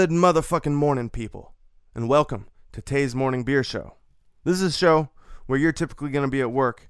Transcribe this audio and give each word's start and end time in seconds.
Good 0.00 0.08
motherfucking 0.08 0.72
morning, 0.72 1.10
people, 1.10 1.52
and 1.94 2.08
welcome 2.08 2.46
to 2.72 2.80
Tay's 2.80 3.14
Morning 3.14 3.44
Beer 3.44 3.62
Show. 3.62 3.96
This 4.44 4.62
is 4.62 4.74
a 4.74 4.78
show 4.78 5.10
where 5.44 5.58
you're 5.58 5.72
typically 5.72 6.08
going 6.08 6.24
to 6.24 6.30
be 6.30 6.40
at 6.40 6.50
work, 6.50 6.88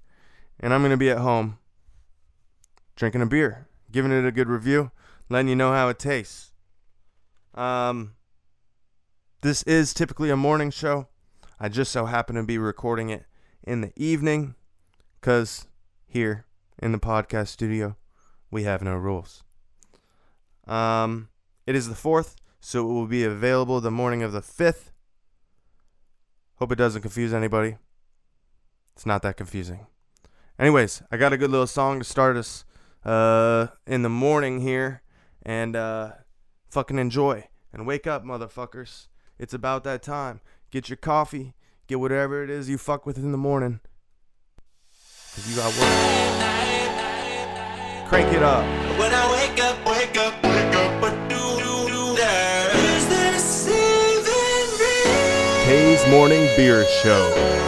and 0.61 0.73
I'm 0.73 0.81
going 0.81 0.93
to 0.93 0.97
be 0.97 1.11
at 1.11 1.19
home 1.19 1.59
drinking 2.95 3.23
a 3.23 3.27
beer, 3.27 3.67
giving 3.91 4.13
it 4.13 4.25
a 4.25 4.31
good 4.31 4.49
review, 4.49 4.93
letting 5.29 5.49
you 5.49 5.57
know 5.57 5.73
how 5.73 5.89
it 5.89 5.99
tastes. 5.99 6.53
Um, 7.53 8.13
this 9.41 9.65
is 9.65 9.93
typically 9.93 10.31
a 10.31 10.37
morning 10.37 10.71
show. 10.71 11.09
I 11.59 11.69
just 11.69 11.91
so 11.91 12.07
happen 12.07 12.37
to 12.37 12.45
be 12.45 12.59
recording 12.59 13.11
it 13.11 13.25
in 13.65 13.81
the 13.81 13.93
evening 13.97 14.55
because 15.21 15.67
here 16.07 16.45
in 16.81 16.93
the 16.93 16.99
podcast 17.01 17.49
studio, 17.49 17.97
we 18.53 18.63
have 18.63 18.83
no 18.83 18.95
rules. 18.95 19.43
Um, 20.69 21.29
it 21.67 21.75
is 21.75 21.89
the 21.89 21.97
4th, 21.97 22.37
so 22.61 22.89
it 22.89 22.93
will 22.93 23.07
be 23.07 23.25
available 23.25 23.81
the 23.81 23.91
morning 23.91 24.23
of 24.23 24.33
the 24.33 24.41
5th. 24.41 24.91
Hope 26.57 26.73
it 26.73 26.77
doesn't 26.77 27.03
confuse 27.03 27.33
anybody. 27.33 27.77
It's 28.95 29.07
not 29.07 29.23
that 29.23 29.37
confusing. 29.37 29.87
Anyways, 30.59 31.03
I 31.11 31.17
got 31.17 31.33
a 31.33 31.39
good 31.39 31.51
little 31.51 31.67
song 31.67 32.01
to 32.01 32.05
start 32.05 32.37
us 32.37 32.67
uh, 33.05 33.69
in 33.87 34.03
the 34.03 34.11
morning 34.11 34.61
here. 34.61 35.03
And 35.43 35.75
uh, 35.75 36.13
fucking 36.71 36.99
enjoy. 36.99 37.49
And 37.73 37.87
wake 37.87 38.07
up, 38.07 38.25
motherfuckers. 38.25 39.09
It's 39.39 39.55
about 39.55 39.85
that 39.85 40.03
time. 40.03 40.41
Get 40.71 40.91
your 40.91 40.99
coffee. 40.99 41.55
Get 41.87 41.99
whatever 41.99 42.45
it 42.45 42.51
is 42.51 42.69
you 42.69 42.77
fuck 42.77 43.07
with 43.07 43.17
in 43.17 43.33
the 43.33 43.39
morning. 43.39 43.81
Because 45.31 45.51
you 45.51 45.57
got 45.57 45.69
work. 45.79 46.11
Crank 48.09 48.33
it 48.35 48.43
up. 48.43 48.65
When 48.99 49.15
I 49.15 49.33
wake 49.33 49.65
up, 49.65 49.87
wake 49.87 50.17
up, 50.19 50.50
Tay's 55.71 56.05
Morning 56.09 56.49
Beer 56.57 56.85
Show. 56.85 57.60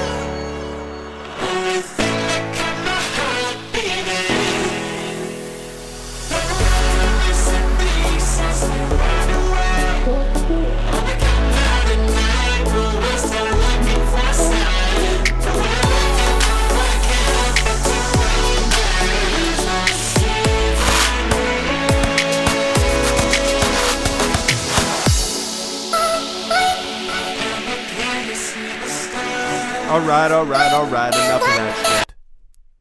All 29.93 30.01
right, 30.01 30.33
all 30.33 30.47
right, 30.47 30.73
all 30.73 30.87
right. 30.87 31.15
Enough 31.15 31.43
of 31.43 31.49
that 31.49 31.99
shit. 32.07 32.15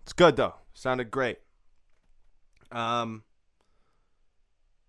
It's 0.03 0.13
good 0.13 0.37
though. 0.37 0.53
Sounded 0.73 1.11
great. 1.11 1.39
Um, 2.71 3.23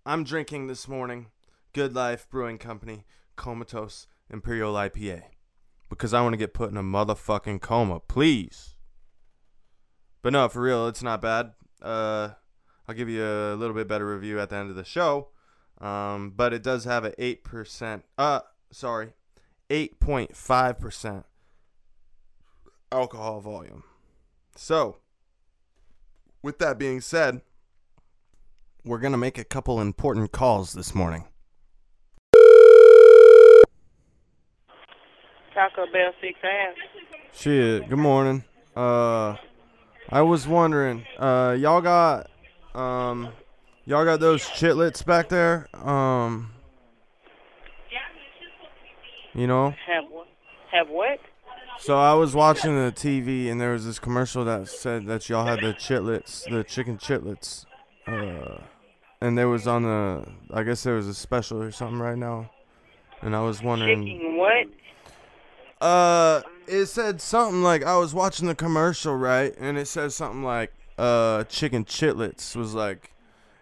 I'm 0.07 0.23
drinking 0.23 0.69
this 0.69 0.87
morning 0.87 1.33
Good 1.73 1.97
Life 1.97 2.29
Brewing 2.31 2.59
Company 2.59 3.07
Comatose 3.35 4.07
Imperial 4.31 4.75
IPA 4.75 5.23
because 5.91 6.15
I 6.15 6.23
want 6.23 6.35
to 6.35 6.37
get 6.37 6.55
put 6.55 6.71
in 6.71 6.77
a 6.77 6.83
motherfucking 6.85 7.61
coma, 7.61 7.99
please. 7.99 8.77
But 10.23 10.33
no, 10.33 10.49
for 10.49 10.63
real, 10.63 10.87
it's 10.87 11.03
not 11.03 11.21
bad. 11.21 11.55
Uh, 11.83 12.29
I'll 12.87 12.95
give 12.95 13.09
you 13.09 13.25
a 13.25 13.57
little 13.57 13.75
bit 13.75 13.89
better 13.89 14.07
review 14.07 14.39
at 14.39 14.49
the 14.49 14.55
end 14.55 14.71
of 14.71 14.77
the 14.77 14.85
show. 14.85 15.31
Um, 15.81 16.31
but 16.37 16.53
it 16.53 16.63
does 16.63 16.85
have 16.85 17.05
a 17.05 17.21
eight 17.21 17.43
percent. 17.43 18.05
Uh, 18.17 18.43
sorry, 18.71 19.15
eight 19.71 19.99
point 19.99 20.37
five 20.37 20.79
percent 20.79 21.25
alcohol 22.93 23.41
volume. 23.41 23.83
So, 24.55 24.99
with 26.43 26.59
that 26.59 26.79
being 26.79 27.01
said, 27.01 27.41
we're 28.85 28.99
going 28.99 29.13
to 29.13 29.19
make 29.19 29.39
a 29.39 29.45
couple 29.45 29.81
important 29.81 30.33
calls 30.33 30.73
this 30.75 30.95
morning. 30.95 31.25
Taco 35.55 35.85
Bell 35.93 36.13
six 36.21 36.39
half. 36.43 36.75
Shit, 37.35 37.89
good 37.89 37.99
morning. 37.99 38.45
Uh 38.75 39.37
I 40.09 40.23
was 40.23 40.49
wondering, 40.49 41.05
uh 41.19 41.57
y'all 41.59 41.83
got 41.83 42.31
um 42.75 43.29
y'all 43.85 44.07
got 44.07 44.19
those 44.21 44.43
chitlets 44.45 45.05
back 45.05 45.29
there? 45.29 45.69
Um 45.75 46.53
You 49.35 49.47
know? 49.47 49.75
Have 49.87 50.05
what? 50.11 50.27
Have 50.71 50.89
what? 50.89 51.19
So 51.83 51.99
I 51.99 52.15
was 52.15 52.33
watching 52.33 52.77
the 52.77 52.93
TV 52.93 53.51
and 53.51 53.61
there 53.61 53.73
was 53.73 53.85
this 53.85 53.99
commercial 53.99 54.45
that 54.45 54.69
said 54.69 55.07
that 55.07 55.29
y'all 55.29 55.45
had 55.45 55.59
the 55.59 55.75
chitlets, 55.75 56.49
the 56.49 56.63
chicken 56.63 56.97
chitlets. 56.97 57.67
Uh, 58.07 58.59
and 59.21 59.37
there 59.37 59.49
was 59.49 59.67
on 59.67 59.83
the, 59.83 60.25
I 60.53 60.63
guess 60.63 60.85
there 60.85 60.95
was 60.95 61.09
a 61.09 61.15
special 61.15 61.61
or 61.61 61.73
something 61.73 61.99
right 61.99 62.17
now. 62.17 62.49
And 63.21 63.35
I 63.35 63.41
was 63.41 63.65
wondering, 63.65 64.07
Chicken 64.07 64.37
what? 64.37 64.69
uh, 65.81 66.43
it 66.69 66.87
said 66.87 67.21
something 67.21 67.65
like 67.65 67.83
I 67.83 67.97
was 67.97 68.15
watching 68.15 68.47
the 68.47 68.55
commercial 68.55 69.17
right, 69.17 69.53
and 69.59 69.77
it 69.77 69.89
said 69.89 70.13
something 70.13 70.45
like, 70.45 70.73
uh, 70.99 71.43
chicken 71.45 71.85
chitlets 71.85 72.55
was 72.55 72.75
like, 72.75 73.13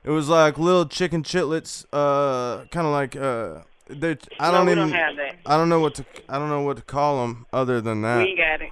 it 0.04 0.10
was 0.10 0.28
like 0.28 0.58
little 0.58 0.84
chicken 0.84 1.22
chitlets, 1.22 1.86
uh, 1.90 2.66
kind 2.66 2.86
of 2.86 2.92
like, 2.92 3.16
uh, 3.16 3.62
I 3.90 4.50
don't 4.50 4.66
we 4.66 4.72
even, 4.72 4.88
don't 4.90 4.92
have 4.92 5.16
that. 5.16 5.36
I 5.46 5.56
don't 5.56 5.68
know 5.68 5.80
what 5.80 5.94
to, 5.96 6.04
I 6.28 6.38
don't 6.38 6.48
know 6.48 6.62
what 6.62 6.76
to 6.76 6.82
call 6.82 7.22
them 7.26 7.46
other 7.52 7.80
than 7.80 8.02
we 8.02 8.08
that, 8.08 8.26
ain't 8.28 8.38
got 8.38 8.62
it. 8.62 8.70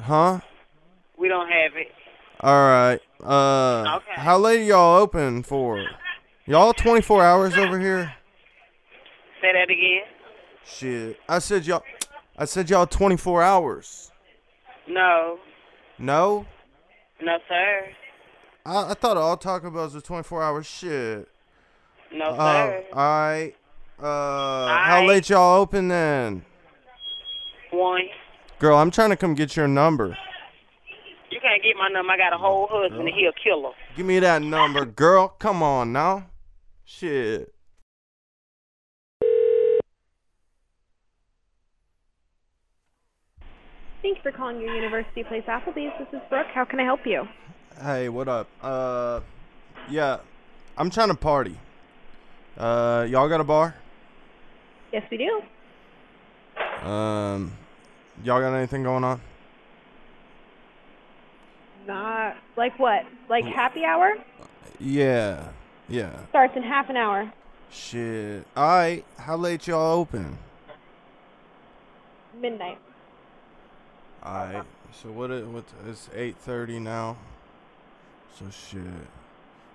huh? 0.00 0.40
We 1.18 1.28
don't 1.28 1.48
have 1.48 1.72
it. 1.76 1.88
All 2.40 2.54
right. 2.54 3.00
Uh, 3.22 3.96
Okay. 3.96 4.22
how 4.22 4.38
late 4.38 4.64
y'all 4.66 5.00
open 5.02 5.42
for? 5.42 5.86
Y'all 6.46 6.72
24 6.72 7.22
hours 7.22 7.56
over 7.56 7.78
here? 7.78 8.14
Say 9.42 9.52
that 9.52 9.70
again. 9.70 10.02
Shit. 10.64 11.18
I 11.28 11.38
said 11.38 11.66
y'all. 11.66 11.82
I 12.38 12.46
said 12.46 12.70
y'all 12.70 12.86
24 12.86 13.42
hours. 13.42 14.10
No, 14.88 15.38
No. 15.98 16.46
no 17.20 17.36
sir, 17.48 17.88
I, 18.64 18.90
I 18.90 18.94
thought 18.94 19.16
all 19.16 19.36
Taco 19.36 19.70
Bells 19.70 19.94
were 19.94 20.00
24 20.00 20.42
hours. 20.42 20.66
Shit. 20.66 21.28
no 22.12 22.30
Uh, 22.30 22.36
sir. 22.36 22.84
all 22.92 22.98
right. 23.28 23.54
Uh, 24.02 24.78
how 24.78 25.04
late 25.06 25.28
y'all 25.28 25.60
open 25.60 25.88
then? 25.88 26.42
One. 27.70 28.02
Girl, 28.58 28.78
I'm 28.78 28.90
trying 28.90 29.10
to 29.10 29.16
come 29.16 29.34
get 29.34 29.56
your 29.56 29.68
number. 29.68 30.16
You 31.30 31.38
can't 31.40 31.62
get 31.62 31.76
my 31.76 31.88
number. 31.88 32.12
I 32.12 32.16
got 32.16 32.32
a 32.32 32.38
whole 32.38 32.66
husband 32.70 33.06
and 33.06 33.14
he 33.14 33.26
a 33.26 33.32
killer. 33.32 33.72
Give 33.96 34.06
me 34.06 34.18
that 34.20 34.42
number, 34.42 34.84
girl. 34.86 35.28
Come 35.38 35.62
on 35.62 35.92
now. 35.92 36.26
Shit. 36.84 37.52
Thank 44.02 44.16
you 44.16 44.22
for 44.22 44.32
calling 44.32 44.60
your 44.60 44.74
University 44.74 45.24
Place 45.24 45.44
Applebee's. 45.46 45.92
This 45.98 46.08
is 46.14 46.20
Brooke. 46.30 46.46
How 46.54 46.64
can 46.64 46.80
I 46.80 46.84
help 46.84 47.00
you? 47.04 47.28
Hey, 47.82 48.08
what 48.08 48.28
up? 48.28 48.48
Uh, 48.62 49.20
yeah, 49.90 50.18
I'm 50.78 50.88
trying 50.88 51.08
to 51.08 51.14
party. 51.14 51.58
Uh, 52.56 53.06
y'all 53.08 53.28
got 53.28 53.40
a 53.40 53.44
bar? 53.44 53.74
Yes, 54.92 55.04
we 55.10 55.16
do. 55.18 55.42
Um, 56.88 57.52
y'all 58.24 58.40
got 58.40 58.54
anything 58.54 58.82
going 58.82 59.04
on? 59.04 59.20
Not 61.86 62.36
like 62.56 62.78
what? 62.78 63.04
Like 63.28 63.44
happy 63.44 63.84
hour 63.84 64.14
Yeah, 64.78 65.48
yeah. 65.88 66.26
starts 66.28 66.56
in 66.56 66.62
half 66.62 66.90
an 66.90 66.96
hour. 66.96 67.32
Shit. 67.70 68.46
Alright, 68.56 69.04
how 69.18 69.36
late 69.36 69.66
y'all 69.66 69.98
open? 70.00 70.36
Midnight. 72.40 72.78
Alright, 74.24 74.64
so 74.92 75.10
what 75.10 75.30
it, 75.30 75.46
what, 75.46 75.64
it's 75.88 76.08
8.30 76.14 76.82
now. 76.82 77.16
So 78.38 78.46
shit. 78.50 78.80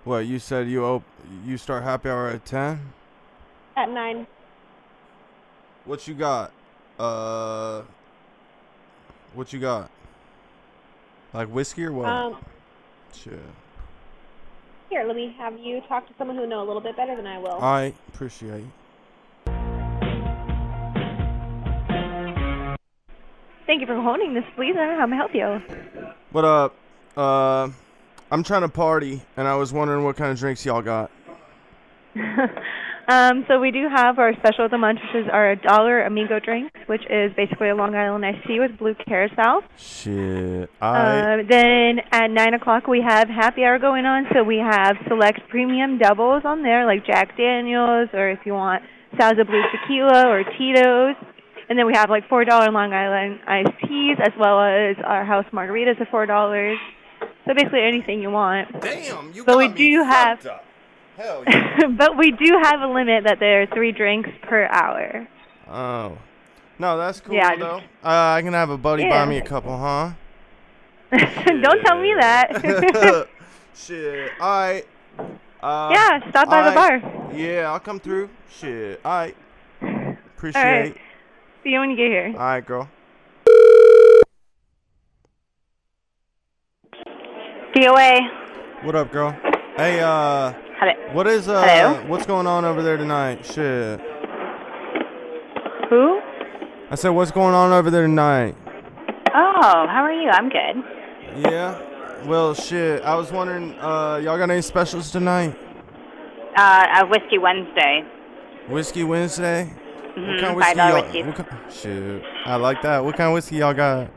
What, 0.03 0.19
you 0.19 0.37
said 0.39 0.67
you 0.67 0.83
op- 0.85 1.03
you 1.45 1.57
start 1.57 1.83
happy 1.83 2.09
hour 2.09 2.27
at 2.29 2.45
10? 2.45 2.79
At 3.75 3.89
nine. 3.89 4.27
What 5.85 6.07
you 6.07 6.15
got? 6.15 6.51
Uh, 6.97 7.83
what 9.35 9.53
you 9.53 9.59
got? 9.59 9.91
Like 11.31 11.47
whiskey 11.49 11.85
or 11.85 11.91
what? 11.91 12.07
Um, 12.07 12.37
shit. 13.13 13.39
here, 14.89 15.03
let 15.03 15.15
me 15.15 15.35
have 15.37 15.59
you 15.59 15.81
talk 15.87 16.07
to 16.07 16.13
someone 16.17 16.37
who 16.37 16.47
know 16.47 16.63
a 16.63 16.65
little 16.65 16.81
bit 16.81 16.97
better 16.97 17.15
than 17.15 17.27
I 17.27 17.37
will. 17.37 17.61
I 17.61 17.93
appreciate 18.07 18.63
it. 18.63 18.69
Thank 23.67 23.81
you 23.81 23.87
for 23.87 23.95
honing 23.95 24.33
this, 24.33 24.45
please. 24.55 24.75
How 24.75 24.81
I 24.81 25.05
may 25.05 25.15
I 25.15 25.19
help 25.19 25.35
you? 25.35 25.61
What 26.31 26.45
up? 26.45 26.75
Uh, 27.15 27.69
I'm 28.31 28.43
trying 28.43 28.61
to 28.61 28.69
party, 28.69 29.21
and 29.37 29.47
I 29.47 29.55
was 29.55 29.71
wondering 29.71 30.03
what 30.03 30.15
kind 30.15 30.31
of 30.31 30.39
drinks 30.39 30.65
y'all 30.65 30.81
got. 30.81 31.11
Um, 33.07 33.45
so 33.47 33.59
we 33.59 33.69
do 33.71 33.87
have 33.87 34.17
our 34.17 34.33
special 34.35 34.65
of 34.65 34.71
the 34.71 34.77
month, 34.79 34.99
which 35.13 35.23
is 35.25 35.29
our 35.31 35.55
dollar 35.55 36.03
amigo 36.03 36.39
drink, 36.39 36.71
which 36.87 37.03
is 37.09 37.31
basically 37.35 37.69
a 37.69 37.75
Long 37.75 37.93
Island 37.95 38.25
iced 38.25 38.47
tea 38.47 38.59
with 38.59 38.77
blue 38.79 38.95
curaçao. 38.95 39.61
Shit. 39.77 40.69
I. 40.81 40.87
Uh, 41.39 41.43
then 41.47 41.99
at 42.11 42.31
nine 42.31 42.53
o'clock 42.55 42.87
we 42.87 43.01
have 43.01 43.29
happy 43.29 43.63
hour 43.63 43.77
going 43.77 44.05
on, 44.05 44.25
so 44.33 44.43
we 44.43 44.57
have 44.57 44.97
select 45.07 45.41
premium 45.49 45.97
doubles 45.99 46.41
on 46.45 46.63
there, 46.63 46.85
like 46.87 47.05
Jack 47.05 47.37
Daniels, 47.37 48.09
or 48.13 48.29
if 48.31 48.39
you 48.45 48.53
want 48.53 48.81
Sauza 49.19 49.45
Blue 49.45 49.61
Tequila 49.71 50.27
or 50.27 50.43
Tito's. 50.57 51.15
And 51.69 51.77
then 51.79 51.87
we 51.87 51.93
have 51.93 52.09
like 52.09 52.27
four 52.27 52.43
dollar 52.45 52.71
Long 52.71 52.91
Island 52.93 53.39
iced 53.47 53.79
teas, 53.87 54.17
as 54.19 54.33
well 54.39 54.61
as 54.61 54.95
our 55.05 55.23
house 55.25 55.45
margaritas 55.53 55.99
at 56.01 56.09
four 56.09 56.25
dollars. 56.25 56.77
So 57.47 57.53
basically 57.53 57.81
anything 57.83 58.19
you 58.21 58.31
want. 58.31 58.81
Damn, 58.81 59.31
you 59.33 59.43
But 59.45 59.53
got 59.53 59.57
we 59.59 59.67
me 59.69 59.73
do 59.77 60.03
have- 60.03 60.45
up. 60.47 60.64
Hell 61.17 61.43
yeah. 61.47 61.87
but 61.97 62.17
we 62.17 62.31
do 62.31 62.59
have 62.63 62.81
a 62.81 62.87
limit 62.87 63.23
that 63.23 63.39
there 63.39 63.61
are 63.61 63.65
three 63.67 63.91
drinks 63.91 64.29
per 64.43 64.65
hour. 64.67 65.27
oh. 65.67 66.17
No, 66.77 66.97
that's 66.97 67.21
cool 67.21 67.35
Yeah, 67.35 67.55
though. 67.55 67.77
Uh, 68.03 68.35
I 68.35 68.41
can 68.41 68.51
have 68.51 68.69
a 68.69 68.77
buddy 68.77 69.07
buy 69.07 69.25
me 69.25 69.37
a 69.37 69.41
couple, 69.41 69.77
huh? 69.77 70.11
Don't 71.11 71.81
tell 71.85 72.01
me 72.01 72.13
that. 72.19 73.27
Shit. 73.73 74.31
All 74.41 74.59
right. 74.59 74.85
Uh, 75.63 75.89
yeah, 75.93 76.29
stop 76.29 76.49
by 76.49 76.69
the 76.69 76.75
bar. 76.75 77.31
Yeah, 77.33 77.71
I'll 77.71 77.79
come 77.79 78.01
through. 78.01 78.29
Shit. 78.49 78.99
All 79.05 79.11
right. 79.13 79.37
Appreciate. 80.35 80.87
It. 80.87 80.97
See 81.63 81.69
you 81.69 81.79
when 81.79 81.91
you 81.91 81.95
get 81.95 82.07
here. 82.07 82.33
All 82.33 82.39
right, 82.39 82.65
girl. 82.65 82.89
DOA. 87.73 88.83
What 88.83 88.95
up, 88.95 89.11
girl? 89.13 89.31
Hey, 89.77 90.01
uh, 90.01 90.53
Hello. 90.79 90.93
what 91.13 91.27
is 91.27 91.47
uh, 91.47 91.63
Hello? 91.65 92.03
what's 92.07 92.25
going 92.25 92.47
on 92.47 92.65
over 92.65 92.81
there 92.83 92.97
tonight? 92.97 93.45
Shit. 93.45 93.99
Who? 95.89 96.19
I 96.91 96.95
said, 96.95 97.09
what's 97.09 97.31
going 97.31 97.53
on 97.55 97.71
over 97.71 97.89
there 97.89 98.03
tonight? 98.03 98.55
Oh, 99.33 99.87
how 99.87 100.03
are 100.03 100.11
you? 100.13 100.29
I'm 100.29 100.49
good. 100.49 100.83
Yeah. 101.51 101.81
Well, 102.25 102.53
shit. 102.53 103.01
I 103.03 103.15
was 103.15 103.31
wondering, 103.31 103.73
uh, 103.79 104.19
y'all 104.23 104.37
got 104.37 104.49
any 104.49 104.61
specials 104.61 105.11
tonight? 105.11 105.57
Uh, 106.57 107.01
a 107.01 107.05
whiskey 107.07 107.37
Wednesday. 107.37 108.03
Whiskey 108.69 109.03
Wednesday. 109.03 109.65
What 109.65 110.15
Mhm, 110.17 110.39
kind 110.39 110.45
of 110.51 110.55
whiskey 110.55 110.73
$5 110.79 110.89
y'all? 110.89 111.01
whiskeys. 111.01 111.25
What 111.25 111.73
shit. 111.73 112.23
I 112.45 112.55
like 112.55 112.81
that. 112.83 113.03
What 113.03 113.15
kind 113.17 113.27
of 113.29 113.33
whiskey 113.33 113.57
y'all 113.57 113.73
got? 113.73 114.07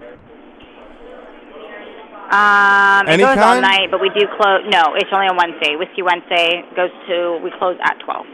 Um, 2.30 3.06
it 3.08 3.12
Any 3.12 3.22
goes 3.22 3.38
all 3.38 3.60
night, 3.60 3.90
but 3.90 4.00
we 4.00 4.10
do 4.10 4.26
close. 4.38 4.60
No, 4.70 4.94
it's 4.96 5.08
only 5.12 5.28
on 5.28 5.36
Wednesday. 5.36 5.76
Whiskey 5.76 6.02
Wednesday 6.02 6.62
goes 6.76 6.90
to. 7.08 7.40
We 7.42 7.50
close 7.58 7.76
at 7.82 7.96
twelve. 8.04 8.26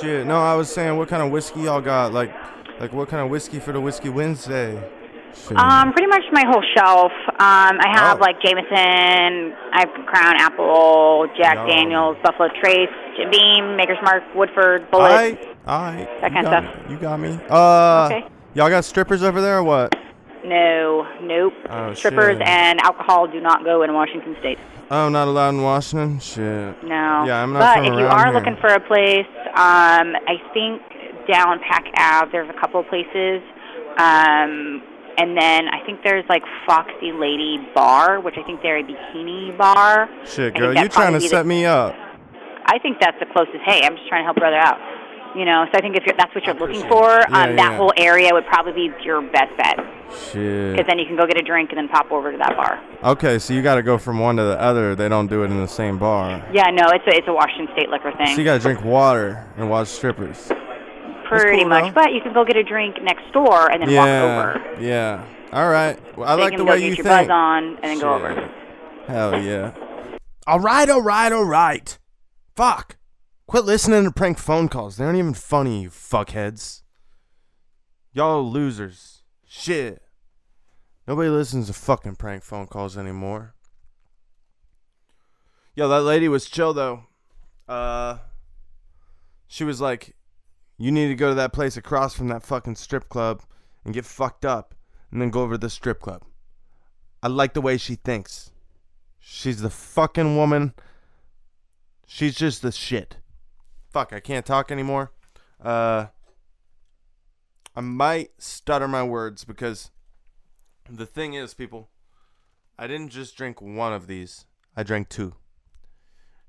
Shit. 0.00 0.26
No, 0.26 0.36
I 0.36 0.54
was 0.54 0.72
saying, 0.72 0.96
what 0.98 1.08
kind 1.08 1.22
of 1.22 1.30
whiskey 1.30 1.60
y'all 1.62 1.80
got? 1.80 2.12
Like, 2.12 2.34
like 2.80 2.92
what 2.92 3.08
kind 3.08 3.22
of 3.24 3.30
whiskey 3.30 3.58
for 3.60 3.72
the 3.72 3.80
Whiskey 3.80 4.10
Wednesday? 4.10 4.78
Shit. 5.48 5.56
Um, 5.56 5.92
pretty 5.92 6.08
much 6.08 6.22
my 6.32 6.44
whole 6.46 6.62
shelf. 6.76 7.12
Um, 7.28 7.78
I 7.80 7.88
have 7.92 8.18
Oh. 8.18 8.20
like 8.20 8.36
Jameson, 8.42 9.54
I 9.72 9.80
have 9.80 10.06
Crown 10.06 10.34
Apple, 10.38 11.26
Jack 11.40 11.56
Yum. 11.56 11.68
Daniels, 11.68 12.16
Buffalo 12.22 12.48
Trace, 12.60 12.88
Jim 13.16 13.30
Beam, 13.30 13.76
Maker's 13.76 13.98
Mark, 14.02 14.22
Woodford, 14.34 14.90
Bulleit. 14.90 14.98
Alright, 15.00 15.56
alright. 15.68 16.20
That 16.20 16.30
you 16.32 16.34
kind 16.42 16.46
of 16.46 16.52
got 16.52 16.62
stuff. 16.74 16.86
Me. 16.88 16.92
You 16.94 17.00
got 17.00 17.20
me. 17.20 17.38
Uh, 17.50 18.06
Okay. 18.06 18.24
y'all 18.54 18.70
got 18.70 18.84
strippers 18.84 19.22
over 19.22 19.40
there 19.42 19.58
or 19.58 19.62
what? 19.62 19.94
No, 20.46 21.06
nope. 21.22 21.52
Oh, 21.68 21.92
Strippers 21.94 22.38
shit. 22.38 22.46
and 22.46 22.80
alcohol 22.80 23.26
do 23.26 23.40
not 23.40 23.64
go 23.64 23.82
in 23.82 23.92
Washington 23.92 24.36
State. 24.40 24.58
Oh, 24.90 25.08
not 25.08 25.26
allowed 25.26 25.50
in 25.50 25.62
Washington. 25.62 26.20
Shit. 26.20 26.84
No. 26.84 27.24
Yeah, 27.26 27.42
I'm 27.42 27.52
not 27.52 27.60
But 27.60 27.74
from 27.76 27.84
if 27.86 27.98
you 27.98 28.06
are 28.06 28.26
here. 28.26 28.34
looking 28.34 28.56
for 28.60 28.68
a 28.68 28.80
place, 28.80 29.26
um, 29.54 30.14
I 30.28 30.36
think 30.54 30.80
down 31.28 31.58
Pac 31.68 31.84
Ave, 31.98 32.30
there's 32.30 32.48
a 32.48 32.60
couple 32.60 32.78
of 32.80 32.86
places. 32.86 33.42
Um, 33.98 34.82
and 35.18 35.36
then 35.36 35.66
I 35.68 35.84
think 35.84 36.00
there's 36.04 36.24
like 36.28 36.42
Foxy 36.66 37.10
Lady 37.10 37.58
Bar, 37.74 38.20
which 38.20 38.36
I 38.38 38.42
think 38.44 38.62
they're 38.62 38.78
a 38.78 38.84
bikini 38.84 39.56
bar. 39.58 40.08
Shit, 40.24 40.54
girl, 40.54 40.74
you 40.76 40.88
trying 40.88 41.14
to 41.14 41.20
set 41.20 41.46
me 41.46 41.64
up? 41.64 41.94
I 42.66 42.78
think 42.78 42.98
that's 43.00 43.18
the 43.18 43.26
closest. 43.26 43.58
Hey, 43.64 43.82
I'm 43.84 43.96
just 43.96 44.08
trying 44.08 44.20
to 44.22 44.24
help 44.26 44.36
brother 44.36 44.58
out. 44.58 44.78
You 45.34 45.44
know, 45.44 45.66
so 45.66 45.78
I 45.78 45.80
think 45.80 45.96
if 45.96 46.04
you're, 46.06 46.14
that's 46.16 46.34
what 46.34 46.44
you're 46.44 46.54
looking 46.54 46.86
for, 46.88 47.20
it. 47.20 47.26
Yeah, 47.30 47.42
um, 47.44 47.56
that 47.56 47.76
whole 47.76 47.92
area 47.96 48.30
would 48.32 48.46
probably 48.46 48.72
be 48.72 48.90
your 49.04 49.20
best 49.20 49.56
bet. 49.56 49.78
Shit. 50.10 50.76
Because 50.76 50.86
then 50.88 50.98
you 50.98 51.06
can 51.06 51.16
go 51.16 51.26
get 51.26 51.36
a 51.38 51.42
drink 51.42 51.70
and 51.70 51.78
then 51.78 51.88
pop 51.88 52.10
over 52.10 52.30
to 52.32 52.38
that 52.38 52.56
bar. 52.56 52.82
Okay, 53.02 53.38
so 53.38 53.52
you 53.52 53.62
got 53.62 53.74
to 53.74 53.82
go 53.82 53.98
from 53.98 54.18
one 54.18 54.36
to 54.36 54.42
the 54.44 54.60
other. 54.60 54.94
They 54.94 55.08
don't 55.08 55.26
do 55.26 55.42
it 55.42 55.50
in 55.50 55.58
the 55.58 55.66
same 55.68 55.98
bar. 55.98 56.46
Yeah, 56.52 56.70
no, 56.70 56.88
it's 56.90 57.04
a 57.06 57.16
it's 57.16 57.28
a 57.28 57.32
Washington 57.32 57.68
State 57.74 57.88
liquor 57.88 58.12
thing. 58.16 58.28
So 58.34 58.38
you 58.38 58.44
got 58.44 58.54
to 58.54 58.60
drink 58.60 58.84
water 58.84 59.44
and 59.56 59.68
watch 59.68 59.88
strippers. 59.88 60.50
Pretty 61.28 61.62
cool, 61.62 61.68
much. 61.68 61.94
though. 61.94 62.02
But 62.02 62.12
you 62.12 62.20
can 62.20 62.32
go 62.32 62.44
get 62.44 62.56
a 62.56 62.62
drink 62.62 63.02
next 63.02 63.32
door 63.32 63.70
and 63.70 63.82
then 63.82 63.94
walk 63.94 64.06
yeah. 64.06 64.22
over. 64.22 64.80
Yeah. 64.80 65.26
All 65.52 65.68
right. 65.68 65.98
Well, 66.16 66.28
I 66.28 66.36
So 66.36 66.42
like 66.42 66.56
the 66.56 66.64
way 66.64 66.70
go 66.70 66.74
you 66.84 66.86
your 66.88 66.96
think. 66.96 67.06
buzz 67.06 67.28
on 67.30 67.64
and 67.78 67.84
then 67.84 67.98
go 67.98 68.14
over. 68.14 68.50
Hell 69.06 69.42
yeah. 69.42 69.72
All 70.46 70.60
right, 70.60 70.88
all 70.88 71.02
right, 71.02 71.32
all 71.32 71.44
right. 71.44 71.98
Fuck. 72.54 72.96
Quit 73.48 73.64
listening 73.64 74.04
to 74.04 74.10
prank 74.12 74.38
phone 74.38 74.68
calls. 74.68 74.96
They 74.96 75.04
aren't 75.04 75.18
even 75.18 75.34
funny, 75.34 75.82
you 75.82 75.90
fuckheads. 75.90 76.82
Y'all 78.12 78.48
losers. 78.48 79.15
Shit. 79.58 80.02
Nobody 81.08 81.30
listens 81.30 81.68
to 81.68 81.72
fucking 81.72 82.16
prank 82.16 82.42
phone 82.42 82.66
calls 82.66 82.98
anymore. 82.98 83.54
Yo, 85.74 85.88
that 85.88 86.02
lady 86.02 86.28
was 86.28 86.44
chill 86.44 86.74
though. 86.74 87.04
Uh 87.66 88.18
she 89.48 89.64
was 89.64 89.80
like, 89.80 90.14
You 90.76 90.92
need 90.92 91.08
to 91.08 91.14
go 91.14 91.30
to 91.30 91.34
that 91.36 91.54
place 91.54 91.76
across 91.78 92.14
from 92.14 92.28
that 92.28 92.42
fucking 92.42 92.74
strip 92.74 93.08
club 93.08 93.42
and 93.82 93.94
get 93.94 94.04
fucked 94.04 94.44
up 94.44 94.74
and 95.10 95.22
then 95.22 95.30
go 95.30 95.40
over 95.40 95.54
to 95.54 95.58
the 95.58 95.70
strip 95.70 96.00
club. 96.00 96.22
I 97.22 97.28
like 97.28 97.54
the 97.54 97.62
way 97.62 97.78
she 97.78 97.94
thinks. 97.94 98.50
She's 99.18 99.62
the 99.62 99.70
fucking 99.70 100.36
woman. 100.36 100.74
She's 102.06 102.34
just 102.34 102.60
the 102.60 102.72
shit. 102.72 103.16
Fuck, 103.90 104.12
I 104.12 104.20
can't 104.20 104.44
talk 104.44 104.70
anymore. 104.70 105.12
Uh 105.58 106.08
I 107.76 107.82
might 107.82 108.30
stutter 108.38 108.88
my 108.88 109.02
words 109.02 109.44
because 109.44 109.90
the 110.88 111.04
thing 111.04 111.34
is, 111.34 111.52
people, 111.52 111.90
I 112.78 112.86
didn't 112.86 113.10
just 113.10 113.36
drink 113.36 113.60
one 113.60 113.92
of 113.92 114.06
these. 114.06 114.46
I 114.74 114.82
drank 114.82 115.10
two. 115.10 115.34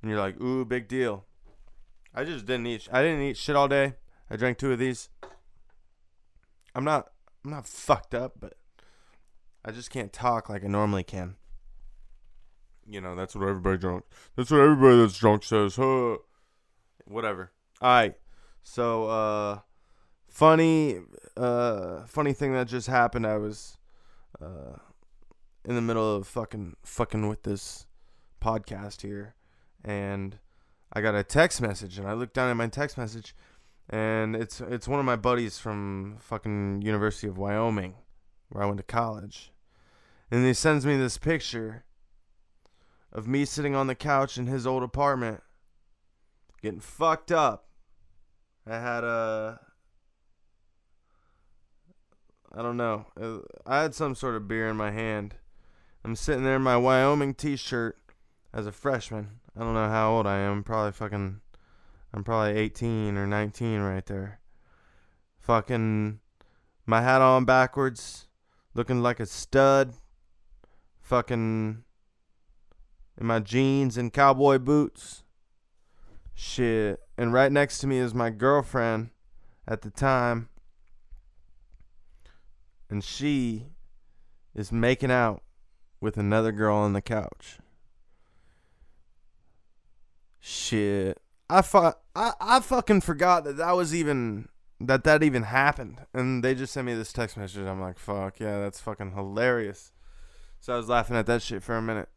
And 0.02 0.10
you're 0.10 0.20
like, 0.20 0.40
"Ooh, 0.40 0.64
big 0.64 0.88
deal." 0.88 1.26
I 2.14 2.24
just 2.24 2.46
didn't 2.46 2.68
eat. 2.68 2.88
I 2.92 3.04
didn't 3.04 3.24
eat 3.24 3.38
shit 3.38 3.56
all 3.56 3.68
day. 3.68 3.96
I 4.30 4.38
drank 4.38 4.58
two 4.58 4.72
of 4.72 4.80
these. 4.80 5.10
I'm 6.74 6.86
not. 6.86 7.12
I'm 7.44 7.52
not 7.52 7.68
fucked 7.68 8.14
up, 8.16 8.36
but 8.40 8.54
I 9.66 9.72
just 9.72 9.90
can't 9.90 10.14
talk 10.14 10.50
like 10.50 10.64
I 10.64 10.68
normally 10.68 11.04
can. 11.04 11.36
You 12.90 13.02
know, 13.02 13.16
that's 13.16 13.36
what 13.36 13.48
everybody 13.48 13.78
drunk. 13.78 14.06
That's 14.36 14.50
what 14.50 14.62
everybody 14.62 14.98
that's 14.98 15.18
drunk 15.18 15.44
says. 15.44 15.76
Huh. 15.76 16.18
Whatever. 17.06 17.52
All 17.82 17.90
right. 17.90 18.16
So, 18.64 19.10
uh, 19.10 19.60
funny, 20.38 21.00
uh, 21.36 22.04
funny 22.06 22.32
thing 22.32 22.54
that 22.54 22.68
just 22.68 22.86
happened. 22.86 23.26
I 23.26 23.38
was, 23.38 23.80
uh, 24.40 24.78
in 25.66 25.74
the 25.74 25.82
middle 25.82 26.16
of 26.16 26.28
fucking 26.28 26.76
fucking 26.84 27.28
with 27.28 27.42
this 27.42 27.88
podcast 28.40 29.02
here, 29.02 29.34
and 29.84 30.38
I 30.94 31.02
got 31.02 31.16
a 31.16 31.24
text 31.24 31.60
message, 31.60 31.98
and 31.98 32.08
I 32.08 32.14
looked 32.14 32.36
down 32.36 32.52
at 32.52 32.56
my 32.56 32.68
text 32.68 33.00
message, 33.00 33.36
and 33.90 34.36
it's 34.36 34.62
it's 34.62 34.88
one 34.88 35.00
of 35.00 35.06
my 35.08 35.16
buddies 35.16 35.58
from 35.58 36.18
fucking 36.20 36.84
University 36.84 37.28
of 37.28 37.40
Wyoming, 37.40 37.96
where 38.50 38.64
I 38.64 38.68
went 38.68 38.78
to 38.78 38.84
college, 38.84 39.52
and 40.30 40.46
he 40.46 40.54
sends 40.54 40.86
me 40.86 40.98
this 40.98 41.18
picture 41.18 41.84
of 43.12 43.28
me 43.28 43.44
sitting 43.44 43.74
on 43.74 43.88
the 43.88 43.96
couch 43.96 44.38
in 44.38 44.46
his 44.46 44.68
old 44.68 44.84
apartment, 44.84 45.42
getting 46.62 46.80
fucked 46.80 47.32
up. 47.32 47.70
I 48.68 48.76
had 48.76 49.04
a 49.04 49.62
I 52.58 52.64
don't 52.64 52.76
know. 52.76 53.06
Uh, 53.20 53.40
I 53.68 53.84
had 53.84 53.94
some 53.94 54.16
sort 54.16 54.34
of 54.34 54.48
beer 54.48 54.68
in 54.68 54.76
my 54.76 54.90
hand. 54.90 55.36
I'm 56.04 56.16
sitting 56.16 56.44
there 56.44 56.56
in 56.56 56.64
my 56.64 56.76
Wyoming 56.76 57.36
t-shirt 57.36 58.00
as 58.52 58.66
a 58.66 58.72
freshman. 58.72 59.42
I 59.56 59.60
don't 59.60 59.76
know 59.76 59.90
how 59.90 60.14
old 60.14 60.26
I 60.26 60.40
am. 60.40 60.64
Probably 60.64 60.92
fucking 60.92 61.42
I'm 62.12 62.24
probably 62.24 62.60
18 62.60 63.16
or 63.16 63.28
19 63.28 63.82
right 63.82 64.04
there. 64.08 64.40
Fucking 65.40 66.20
my 66.88 67.02
hat 67.02 67.22
on 67.22 67.46
backwards, 67.46 68.28
looking 68.74 69.04
like 69.04 69.20
a 69.20 69.28
stud. 69.28 69.94
Fucking 71.00 71.84
in 73.20 73.28
my 73.28 73.40
jeans 73.40 73.98
and 73.98 74.12
cowboy 74.12 74.58
boots. 74.58 75.24
Shit. 76.34 77.02
And 77.20 77.32
right 77.32 77.52
next 77.52 77.78
to 77.80 77.88
me 77.88 78.00
is 78.00 78.16
my 78.16 78.32
girlfriend 78.32 79.12
at 79.68 79.84
the 79.84 79.92
time. 79.92 80.50
And 82.90 83.04
she 83.04 83.68
is 84.56 84.72
making 84.72 85.12
out 85.12 85.44
with 86.00 86.18
another 86.18 86.52
girl 86.52 86.78
on 86.78 86.94
the 86.94 87.02
couch. 87.02 87.60
Shit. 90.40 91.20
I 91.50 91.62
fu- 91.62 91.94
I 92.16 92.34
I 92.40 92.60
fucking 92.60 93.02
forgot 93.02 93.44
that 93.46 93.58
that 93.58 93.72
was 93.72 93.94
even 93.94 94.50
that 94.80 95.04
that 95.06 95.24
even 95.24 95.44
happened, 95.44 96.06
and 96.14 96.44
they 96.44 96.56
just 96.56 96.74
sent 96.74 96.88
me 96.88 96.94
this 96.94 97.14
text 97.14 97.38
message. 97.38 97.66
I'm 97.66 97.82
like, 97.82 97.98
fuck 97.98 98.40
yeah, 98.40 98.60
that's 98.60 98.80
fucking 98.80 99.12
hilarious. 99.12 99.92
So 100.60 100.74
I 100.74 100.78
was 100.78 100.90
laughing 100.90 101.16
at 101.16 101.26
that 101.28 101.42
shit 101.42 101.64
for 101.64 101.76
a 101.76 101.82
minute, 101.82 102.10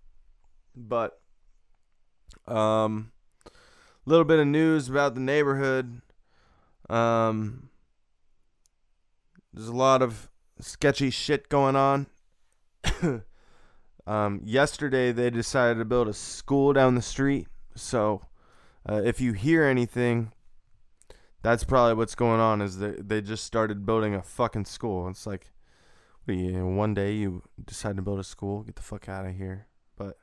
but 0.74 1.20
um, 2.46 3.12
little 4.04 4.24
bit 4.24 4.38
of 4.38 4.46
news 4.46 4.88
about 4.88 5.14
the 5.14 5.20
neighborhood. 5.20 6.00
Um, 6.88 7.68
there's 9.52 9.68
a 9.68 9.76
lot 9.76 10.02
of 10.02 10.29
sketchy 10.62 11.10
shit 11.10 11.48
going 11.48 11.76
on. 11.76 12.06
um, 14.06 14.40
yesterday 14.44 15.12
they 15.12 15.30
decided 15.30 15.78
to 15.78 15.84
build 15.84 16.08
a 16.08 16.12
school 16.12 16.72
down 16.72 16.94
the 16.94 17.02
street, 17.02 17.46
so 17.74 18.22
uh, 18.88 19.00
if 19.04 19.20
you 19.20 19.32
hear 19.32 19.64
anything, 19.64 20.32
that's 21.42 21.64
probably 21.64 21.94
what's 21.94 22.14
going 22.14 22.40
on. 22.40 22.60
Is 22.60 22.78
they 22.78 22.92
they 22.98 23.20
just 23.20 23.44
started 23.44 23.86
building 23.86 24.14
a 24.14 24.22
fucking 24.22 24.64
school? 24.64 25.08
It's 25.08 25.26
like, 25.26 25.50
you, 26.26 26.66
one 26.66 26.94
day 26.94 27.12
you 27.12 27.42
decide 27.64 27.96
to 27.96 28.02
build 28.02 28.18
a 28.18 28.24
school, 28.24 28.62
get 28.62 28.76
the 28.76 28.82
fuck 28.82 29.08
out 29.08 29.26
of 29.26 29.34
here. 29.34 29.66
But 29.96 30.18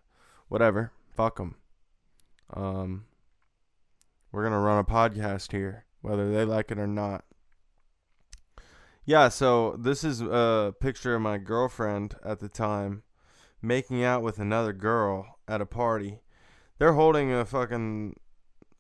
whatever, 0.48 0.92
fuck 1.16 1.38
them. 1.38 1.56
Um, 2.54 3.06
we're 4.32 4.44
gonna 4.44 4.60
run 4.60 4.80
a 4.80 4.84
podcast 4.84 5.52
here, 5.52 5.86
whether 6.02 6.32
they 6.32 6.46
like 6.46 6.72
it 6.72 6.80
or 6.80 6.88
not. 6.88 7.26
Yeah, 9.08 9.30
so 9.30 9.78
this 9.80 10.04
is 10.04 10.20
a 10.20 10.76
picture 10.82 11.16
of 11.16 11.22
my 11.22 11.38
girlfriend 11.38 12.16
at 12.26 12.42
the 12.42 12.50
time 12.50 13.04
making 13.62 14.04
out 14.04 14.22
with 14.22 14.38
another 14.38 14.74
girl 14.74 15.38
at 15.48 15.62
a 15.62 15.66
party. 15.66 16.20
They're 16.78 16.92
holding 16.92 17.32
a 17.32 17.46
fucking 17.46 18.18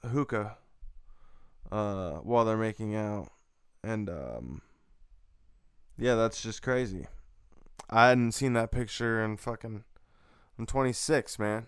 hookah 0.05 0.57
uh, 1.72 2.12
while 2.15 2.43
they're 2.43 2.57
making 2.57 2.93
out. 2.93 3.29
And 3.81 4.10
um, 4.10 4.62
yeah, 5.98 6.15
that's 6.15 6.41
just 6.41 6.62
crazy. 6.62 7.07
I 7.89 8.10
hadn't 8.10 8.34
seen 8.34 8.51
that 8.51 8.69
picture 8.69 9.24
in 9.24 9.38
fucking. 9.38 9.86
I'm 10.60 10.65
26, 10.65 11.39
man. 11.39 11.67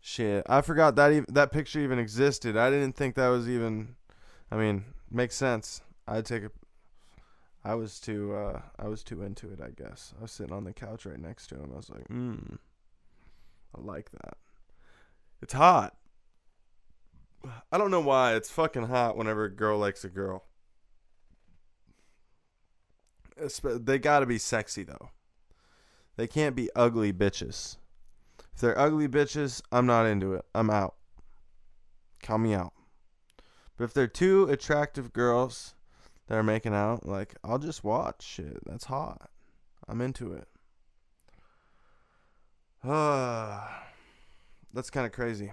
Shit, 0.00 0.46
I 0.48 0.62
forgot 0.62 0.96
that 0.96 1.12
ev- 1.12 1.26
that 1.28 1.52
picture 1.52 1.80
even 1.80 1.98
existed. 1.98 2.56
I 2.56 2.70
didn't 2.70 2.94
think 2.96 3.16
that 3.16 3.28
was 3.28 3.50
even. 3.50 3.96
I 4.50 4.56
mean, 4.56 4.86
makes 5.10 5.34
sense. 5.34 5.82
I'd 6.08 6.24
take 6.24 6.44
a. 6.44 6.50
I 7.66 7.74
was 7.74 7.98
too. 7.98 8.32
Uh, 8.32 8.60
I 8.78 8.86
was 8.86 9.02
too 9.02 9.22
into 9.22 9.50
it. 9.52 9.60
I 9.60 9.70
guess 9.70 10.14
I 10.16 10.22
was 10.22 10.30
sitting 10.30 10.52
on 10.52 10.62
the 10.62 10.72
couch 10.72 11.04
right 11.04 11.18
next 11.18 11.48
to 11.48 11.56
him. 11.56 11.70
I 11.72 11.76
was 11.76 11.90
like, 11.90 12.06
hmm. 12.06 12.36
I 13.76 13.80
like 13.80 14.12
that. 14.12 14.36
It's 15.42 15.52
hot. 15.52 15.96
I 17.72 17.76
don't 17.76 17.90
know 17.90 18.00
why. 18.00 18.36
It's 18.36 18.50
fucking 18.50 18.86
hot 18.86 19.16
whenever 19.16 19.44
a 19.44 19.50
girl 19.50 19.78
likes 19.78 20.04
a 20.04 20.08
girl. 20.08 20.44
They 23.64 23.98
gotta 23.98 24.26
be 24.26 24.38
sexy 24.38 24.84
though. 24.84 25.10
They 26.16 26.28
can't 26.28 26.54
be 26.54 26.70
ugly 26.76 27.12
bitches. 27.12 27.78
If 28.54 28.60
they're 28.60 28.78
ugly 28.78 29.08
bitches, 29.08 29.60
I'm 29.72 29.86
not 29.86 30.06
into 30.06 30.34
it. 30.34 30.44
I'm 30.54 30.70
out. 30.70 30.94
Count 32.22 32.44
me 32.44 32.54
out. 32.54 32.72
But 33.76 33.84
if 33.84 33.92
they're 33.92 34.06
two 34.06 34.44
attractive 34.44 35.12
girls 35.12 35.74
that 36.26 36.36
are 36.36 36.42
making 36.42 36.74
out, 36.74 37.06
like 37.06 37.34
I'll 37.44 37.58
just 37.58 37.84
watch 37.84 38.22
shit. 38.22 38.58
That's 38.66 38.86
hot. 38.86 39.30
I'm 39.88 40.00
into 40.00 40.32
it. 40.32 40.48
Ah, 42.84 43.86
that's 44.72 44.90
kind 44.90 45.06
of 45.06 45.12
crazy. 45.12 45.52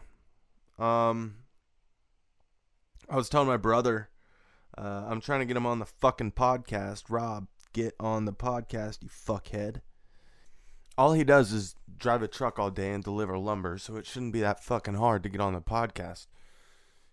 Um, 0.79 1.35
I 3.09 3.15
was 3.15 3.29
telling 3.29 3.47
my 3.47 3.57
brother, 3.57 4.09
uh, 4.77 5.05
I'm 5.07 5.21
trying 5.21 5.41
to 5.41 5.45
get 5.45 5.57
him 5.57 5.65
on 5.65 5.79
the 5.79 5.85
fucking 5.85 6.31
podcast. 6.31 7.03
Rob, 7.09 7.47
get 7.73 7.95
on 7.99 8.25
the 8.25 8.33
podcast, 8.33 9.03
you 9.03 9.09
fuckhead. 9.09 9.81
All 10.97 11.13
he 11.13 11.23
does 11.23 11.51
is 11.51 11.75
drive 11.97 12.21
a 12.21 12.27
truck 12.27 12.59
all 12.59 12.69
day 12.69 12.91
and 12.91 13.03
deliver 13.03 13.37
lumber, 13.37 13.77
so 13.77 13.95
it 13.95 14.05
shouldn't 14.05 14.33
be 14.33 14.41
that 14.41 14.63
fucking 14.63 14.93
hard 14.95 15.23
to 15.23 15.29
get 15.29 15.41
on 15.41 15.53
the 15.53 15.61
podcast. 15.61 16.27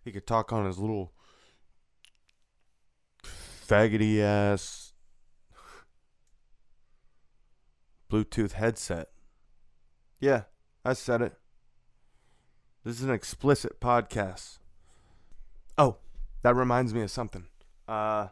He 0.04 0.12
could 0.12 0.26
talk 0.26 0.52
on 0.52 0.66
his 0.66 0.78
little 0.78 1.12
faggoty 3.70 4.20
ass 4.20 4.94
Bluetooth 8.10 8.52
headset. 8.52 9.10
Yeah, 10.18 10.42
I 10.84 10.94
said 10.94 11.22
it. 11.22 11.34
This 12.84 12.96
is 12.96 13.04
an 13.04 13.12
explicit 13.12 13.80
podcast. 13.80 14.58
Oh, 15.78 15.98
that 16.42 16.56
reminds 16.56 16.92
me 16.92 17.02
of 17.02 17.12
something. 17.12 17.46
Uh, 17.86 18.28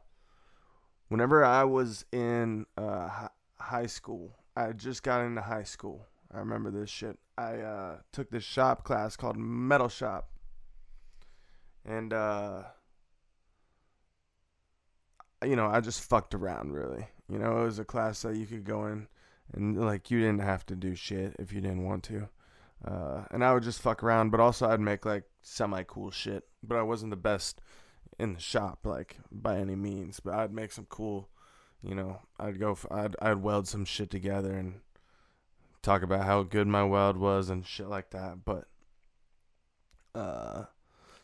whenever 1.07 1.45
I 1.45 1.63
was 1.63 2.05
in 2.11 2.67
uh, 2.77 3.29
high 3.61 3.87
school, 3.87 4.35
I 4.57 4.73
just 4.73 5.05
got 5.05 5.25
into 5.25 5.43
high 5.43 5.63
school. 5.63 6.05
I 6.35 6.39
remember 6.39 6.73
this 6.73 6.91
shit. 6.91 7.17
I 7.37 7.59
uh, 7.59 7.97
took 8.11 8.31
this 8.31 8.43
shop 8.43 8.83
class 8.83 9.15
called 9.15 9.37
Metal 9.37 9.89
Shop, 9.89 10.31
and 11.85 12.13
uh, 12.13 12.63
you 15.45 15.57
know, 15.57 15.67
I 15.67 15.81
just 15.81 16.03
fucked 16.03 16.35
around. 16.35 16.73
Really, 16.73 17.07
you 17.29 17.39
know, 17.39 17.61
it 17.61 17.65
was 17.65 17.79
a 17.79 17.85
class 17.85 18.23
that 18.23 18.37
you 18.37 18.47
could 18.47 18.65
go 18.65 18.87
in, 18.87 19.09
and 19.53 19.81
like 19.81 20.11
you 20.11 20.21
didn't 20.21 20.41
have 20.41 20.67
to 20.67 20.77
do 20.77 20.95
shit 20.95 21.37
if 21.39 21.53
you 21.53 21.61
didn't 21.61 21.85
want 21.85 22.05
to. 22.05 22.29
Uh, 22.85 23.25
and 23.31 23.45
I 23.45 23.53
would 23.53 23.65
just 23.65 23.83
fuck 23.83 24.03
around, 24.03 24.31
but 24.31 24.41
also 24.41 24.69
I'd 24.69 24.81
make 24.81 25.05
like 25.05 25.25
semi 25.43 25.83
cool 25.85 26.11
shit. 26.11 26.45
But 26.63 26.79
I 26.79 26.83
wasn't 26.83 27.11
the 27.11 27.17
best 27.17 27.61
in 28.19 28.35
the 28.35 28.41
shop, 28.41 28.81
like 28.85 29.17
by 29.31 29.59
any 29.59 29.75
means. 29.75 30.21
But 30.21 30.35
I'd 30.35 30.53
make 30.53 30.73
some 30.73 30.87
cool, 30.89 31.29
you 31.83 31.95
know. 31.95 32.21
I'd 32.39 32.61
go, 32.61 32.73
f- 32.73 32.87
I'd 32.91 33.17
I'd 33.21 33.43
weld 33.43 33.67
some 33.67 33.85
shit 33.85 34.11
together 34.11 34.53
and 34.53 34.81
talk 35.83 36.03
about 36.03 36.25
how 36.25 36.43
good 36.43 36.67
my 36.67 36.85
weld 36.85 37.17
was 37.17 37.51
and 37.51 37.67
shit 37.67 37.89
like 37.89 38.11
that. 38.11 38.45
But 38.45 38.65
uh, 40.15 40.65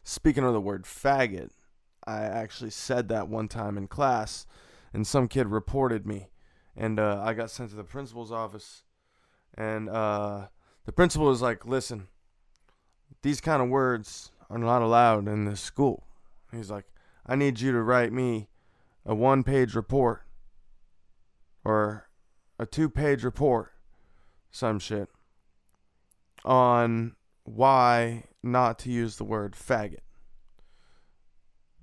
speaking 0.02 0.44
of 0.44 0.52
the 0.52 0.60
word 0.60 0.84
faggot, 0.84 1.50
I 2.06 2.22
actually 2.22 2.70
said 2.70 3.08
that 3.08 3.28
one 3.28 3.48
time 3.48 3.78
in 3.78 3.88
class, 3.88 4.46
and 4.92 5.06
some 5.06 5.28
kid 5.28 5.46
reported 5.48 6.06
me, 6.06 6.28
and 6.76 7.00
uh, 7.00 7.22
I 7.24 7.34
got 7.34 7.50
sent 7.50 7.70
to 7.70 7.76
the 7.76 7.84
principal's 7.84 8.32
office, 8.32 8.82
and 9.54 9.88
uh 9.88 10.48
the 10.84 10.92
principal 10.92 11.28
was 11.28 11.40
like, 11.40 11.64
"Listen, 11.64 12.08
these 13.22 13.40
kind 13.40 13.62
of 13.62 13.68
words 13.68 14.30
are 14.50 14.58
not 14.58 14.82
allowed 14.82 15.28
in 15.28 15.46
this 15.46 15.60
school." 15.60 16.06
He's 16.52 16.70
like, 16.70 16.84
"I 17.26 17.36
need 17.36 17.60
you 17.60 17.72
to 17.72 17.82
write 17.82 18.12
me 18.12 18.48
a 19.06 19.14
one-page 19.14 19.74
report 19.74 20.22
or 21.64 22.08
a 22.58 22.66
two-page 22.66 23.24
report, 23.24 23.72
some 24.50 24.78
shit, 24.78 25.08
on 26.44 27.16
why 27.44 28.24
not 28.42 28.78
to 28.80 28.90
use 28.90 29.16
the 29.16 29.24
word 29.24 29.54
faggot." 29.54 30.00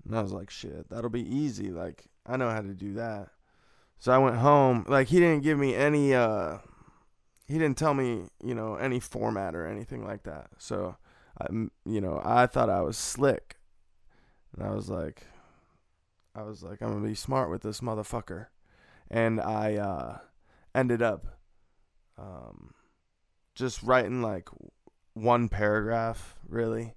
And 0.06 0.18
I 0.18 0.22
was 0.22 0.32
like, 0.32 0.50
"Shit, 0.50 0.90
that'll 0.90 1.10
be 1.10 1.28
easy. 1.28 1.70
Like, 1.72 2.06
I 2.26 2.38
know 2.38 2.50
how 2.50 2.62
to 2.62 2.74
do 2.74 2.94
that." 2.94 3.30
So 4.00 4.12
I 4.12 4.18
went 4.18 4.38
home. 4.38 4.86
Like, 4.88 5.10
he 5.10 5.20
didn't 5.20 5.44
give 5.44 5.58
me 5.58 5.76
any 5.76 6.14
uh 6.14 6.58
he 7.52 7.60
didn't 7.60 7.78
tell 7.78 7.94
me, 7.94 8.24
you 8.44 8.56
know, 8.56 8.76
any 8.76 9.00
format 9.00 9.56
or 9.56 9.68
anything 9.68 10.06
like 10.06 10.24
that. 10.24 10.48
So, 10.58 10.96
I, 11.40 11.48
you 11.86 12.00
know, 12.00 12.22
I 12.24 12.48
thought 12.48 12.70
I 12.70 12.82
was 12.82 12.98
slick, 12.98 13.58
and 14.56 14.66
I 14.66 14.74
was 14.74 14.90
like, 14.90 15.24
I 16.34 16.44
was 16.44 16.64
like, 16.64 16.82
I'm 16.82 16.94
gonna 16.94 17.08
be 17.08 17.16
smart 17.16 17.50
with 17.50 17.62
this 17.62 17.82
motherfucker, 17.82 18.48
and 19.10 19.42
I 19.42 19.76
uh, 19.76 20.18
ended 20.74 21.02
up 21.02 21.40
um, 22.18 22.74
just 23.54 23.84
writing 23.84 24.22
like 24.22 24.48
one 25.14 25.50
paragraph, 25.50 26.36
really, 26.48 26.94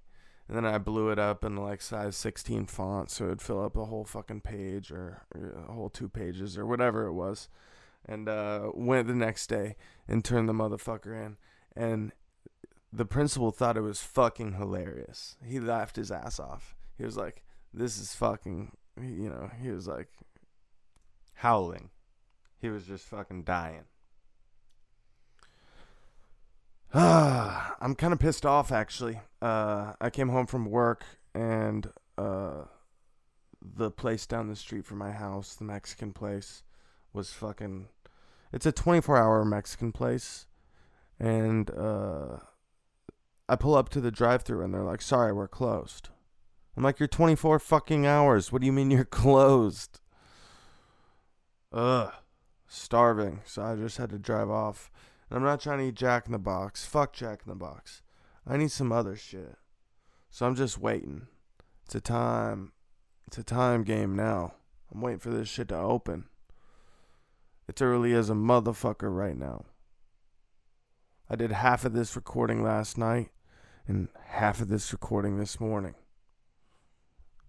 and 0.47 0.55
then 0.55 0.65
I 0.65 0.77
blew 0.77 1.09
it 1.09 1.19
up 1.19 1.43
in 1.43 1.55
like 1.55 1.81
size 1.81 2.15
16 2.15 2.65
font, 2.67 3.09
so 3.09 3.25
it'd 3.25 3.41
fill 3.41 3.63
up 3.63 3.75
a 3.75 3.85
whole 3.85 4.05
fucking 4.05 4.41
page 4.41 4.91
or, 4.91 5.23
or 5.33 5.65
a 5.67 5.71
whole 5.71 5.89
two 5.89 6.09
pages 6.09 6.57
or 6.57 6.65
whatever 6.65 7.05
it 7.05 7.13
was 7.13 7.49
and 8.07 8.29
uh, 8.29 8.71
went 8.73 9.07
the 9.07 9.15
next 9.15 9.47
day 9.47 9.75
and 10.07 10.23
turned 10.23 10.47
the 10.47 10.53
motherfucker 10.53 11.25
in. 11.25 11.37
And 11.75 12.11
the 12.93 13.05
principal 13.05 13.51
thought 13.51 13.77
it 13.77 13.81
was 13.81 14.01
fucking 14.01 14.53
hilarious. 14.53 15.37
He 15.43 15.59
laughed 15.59 15.95
his 15.95 16.11
ass 16.11 16.39
off. 16.39 16.75
He 16.97 17.03
was 17.03 17.17
like, 17.17 17.43
"This 17.73 17.97
is 17.97 18.13
fucking," 18.15 18.71
you 18.97 19.29
know. 19.29 19.49
He 19.61 19.69
was 19.69 19.87
like 19.87 20.09
howling. 21.33 21.89
He 22.61 22.69
was 22.69 22.85
just 22.85 23.05
fucking 23.05 23.43
dying. 23.43 23.83
I'm 27.81 27.93
kind 27.95 28.13
of 28.13 28.19
pissed 28.19 28.45
off 28.45 28.71
actually. 28.71 29.19
Uh, 29.41 29.93
I 29.99 30.09
came 30.09 30.29
home 30.29 30.47
from 30.47 30.63
work 30.63 31.03
and 31.33 31.91
uh, 32.17 32.63
the 33.61 33.91
place 33.91 34.25
down 34.25 34.47
the 34.47 34.55
street 34.55 34.85
from 34.85 34.99
my 34.99 35.11
house, 35.11 35.55
the 35.55 35.65
Mexican 35.65 36.13
place, 36.13 36.63
was 37.11 37.33
fucking 37.33 37.89
it's 38.53 38.65
a 38.65 38.71
24 38.71 39.17
hour 39.17 39.43
Mexican 39.43 39.91
place 39.91 40.45
and 41.19 41.69
uh 41.71 42.37
I 43.49 43.55
pull 43.57 43.75
up 43.75 43.89
to 43.89 44.01
the 44.01 44.11
drive-through 44.11 44.63
and 44.63 44.73
they're 44.73 44.81
like, 44.81 45.01
"Sorry, 45.01 45.31
we're 45.31 45.47
closed." 45.47 46.09
I'm 46.75 46.83
like, 46.83 46.99
you're 46.99 47.07
24 47.07 47.59
fucking 47.59 48.05
hours. 48.05 48.51
What 48.51 48.61
do 48.61 48.65
you 48.65 48.73
mean 48.73 48.89
you're 48.89 49.05
closed? 49.23 49.99
Ugh. 51.71 52.11
Starving. 52.67 53.41
So 53.45 53.63
I 53.63 53.75
just 53.75 53.97
had 53.97 54.09
to 54.09 54.17
drive 54.17 54.49
off. 54.49 54.89
I'm 55.31 55.43
not 55.43 55.59
trying 55.59 55.79
to 55.79 55.85
eat 55.85 55.95
Jack 55.95 56.27
in 56.27 56.31
the 56.31 56.39
Box. 56.39 56.85
Fuck 56.85 57.13
Jack 57.13 57.41
in 57.45 57.49
the 57.49 57.55
Box. 57.55 58.01
I 58.47 58.57
need 58.57 58.71
some 58.71 58.91
other 58.91 59.15
shit. 59.15 59.55
So 60.29 60.45
I'm 60.45 60.55
just 60.55 60.77
waiting. 60.77 61.27
It's 61.85 61.95
a 61.95 62.01
time. 62.01 62.71
It's 63.27 63.37
a 63.37 63.43
time 63.43 63.83
game 63.83 64.15
now. 64.15 64.53
I'm 64.93 65.01
waiting 65.01 65.19
for 65.19 65.31
this 65.31 65.49
shit 65.49 65.69
to 65.69 65.77
open. 65.77 66.25
It's 67.67 67.81
early 67.81 68.13
as 68.13 68.29
a 68.29 68.33
motherfucker 68.33 69.15
right 69.15 69.37
now. 69.37 69.65
I 71.27 71.35
did 71.35 71.51
half 71.51 71.85
of 71.85 71.93
this 71.93 72.15
recording 72.15 72.63
last 72.63 72.97
night 72.97 73.31
and 73.87 74.09
half 74.27 74.61
of 74.61 74.67
this 74.67 74.93
recording 74.93 75.39
this 75.39 75.59
morning. 75.59 75.95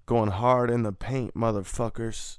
Going 0.06 0.30
hard 0.30 0.71
in 0.71 0.83
the 0.83 0.92
paint, 0.92 1.35
motherfuckers. 1.35 2.38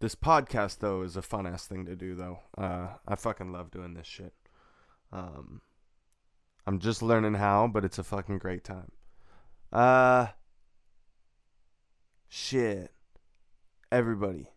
This 0.00 0.14
podcast 0.14 0.78
though 0.78 1.02
is 1.02 1.16
a 1.16 1.22
fun 1.22 1.46
ass 1.46 1.66
thing 1.66 1.84
to 1.84 1.94
do 1.94 2.14
though. 2.14 2.40
Uh, 2.56 2.88
I 3.06 3.16
fucking 3.16 3.52
love 3.52 3.70
doing 3.70 3.92
this 3.92 4.06
shit. 4.06 4.32
Um, 5.12 5.60
I'm 6.66 6.78
just 6.78 7.02
learning 7.02 7.34
how, 7.34 7.68
but 7.68 7.84
it's 7.84 7.98
a 7.98 8.04
fucking 8.04 8.38
great 8.38 8.64
time. 8.64 8.92
Uh, 9.70 10.28
shit. 12.28 12.92
Everybody, 13.92 14.48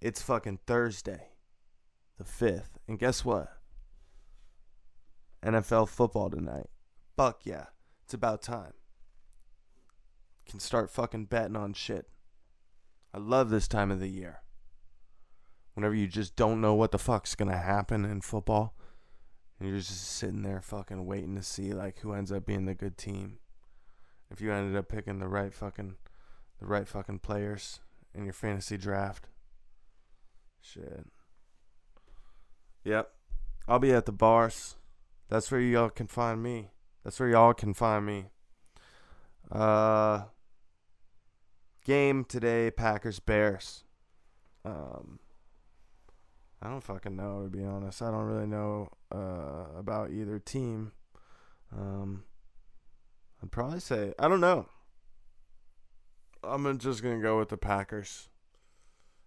it's 0.00 0.22
fucking 0.22 0.60
Thursday, 0.66 1.28
the 2.18 2.24
fifth, 2.24 2.78
and 2.86 2.98
guess 2.98 3.24
what? 3.24 3.48
NFL 5.42 5.88
football 5.88 6.28
tonight. 6.30 6.68
Fuck 7.16 7.40
yeah, 7.44 7.66
it's 8.04 8.12
about 8.12 8.42
time. 8.42 8.74
Can 10.46 10.60
start 10.60 10.90
fucking 10.90 11.24
betting 11.24 11.56
on 11.56 11.72
shit. 11.72 12.06
I 13.14 13.18
love 13.18 13.48
this 13.48 13.66
time 13.66 13.90
of 13.90 13.98
the 13.98 14.08
year 14.08 14.42
whenever 15.74 15.94
you 15.94 16.06
just 16.06 16.36
don't 16.36 16.60
know 16.60 16.74
what 16.74 16.90
the 16.90 16.98
fuck's 16.98 17.34
gonna 17.34 17.56
happen 17.56 18.04
in 18.04 18.20
football 18.20 18.74
and 19.62 19.70
you're 19.70 19.78
just 19.78 20.16
sitting 20.16 20.42
there 20.42 20.60
fucking 20.60 21.06
waiting 21.06 21.36
to 21.36 21.42
see 21.42 21.72
like 21.72 22.00
who 22.00 22.12
ends 22.12 22.32
up 22.32 22.44
being 22.44 22.64
the 22.64 22.74
good 22.74 22.98
team. 22.98 23.38
If 24.28 24.40
you 24.40 24.52
ended 24.52 24.76
up 24.76 24.88
picking 24.88 25.20
the 25.20 25.28
right 25.28 25.54
fucking 25.54 25.94
the 26.58 26.66
right 26.66 26.88
fucking 26.88 27.20
players 27.20 27.78
in 28.12 28.24
your 28.24 28.32
fantasy 28.32 28.76
draft. 28.76 29.28
Shit. 30.60 31.06
Yep. 32.82 33.12
I'll 33.68 33.78
be 33.78 33.92
at 33.92 34.06
the 34.06 34.12
bars. 34.12 34.74
That's 35.28 35.48
where 35.52 35.60
y'all 35.60 35.90
can 35.90 36.08
find 36.08 36.42
me. 36.42 36.70
That's 37.04 37.20
where 37.20 37.28
y'all 37.28 37.54
can 37.54 37.72
find 37.72 38.04
me. 38.04 38.30
Uh 39.48 40.24
game 41.84 42.24
today 42.24 42.72
packers 42.72 43.20
bears. 43.20 43.84
Um 44.64 45.20
I 46.62 46.68
don't 46.68 46.80
fucking 46.80 47.16
know 47.16 47.42
to 47.42 47.48
be 47.48 47.64
honest. 47.64 48.00
I 48.02 48.10
don't 48.12 48.26
really 48.26 48.46
know 48.46 48.88
uh, 49.12 49.76
about 49.76 50.12
either 50.12 50.38
team. 50.38 50.92
Um, 51.76 52.22
I'd 53.42 53.50
probably 53.50 53.80
say 53.80 54.14
I 54.16 54.28
don't 54.28 54.40
know. 54.40 54.66
I'm 56.44 56.78
just 56.78 57.02
gonna 57.02 57.20
go 57.20 57.38
with 57.38 57.48
the 57.48 57.56
Packers. 57.56 58.28